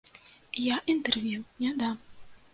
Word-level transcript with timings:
Я 0.67 0.77
інтэрв'ю 0.95 1.45
не 1.61 1.71
дам. 1.85 1.95